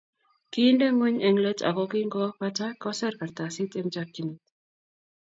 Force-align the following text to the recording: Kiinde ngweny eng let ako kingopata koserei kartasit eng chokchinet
Kiinde 0.51 0.85
ngweny 0.95 1.17
eng 1.27 1.37
let 1.43 1.59
ako 1.69 1.83
kingopata 1.91 2.65
koserei 2.81 3.17
kartasit 3.19 3.71
eng 3.79 3.91
chokchinet 3.93 4.41